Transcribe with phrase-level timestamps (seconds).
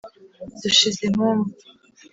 [0.61, 1.45] dushize impumu